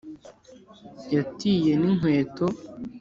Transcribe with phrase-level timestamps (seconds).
[1.15, 2.45] yatiye n’inkweto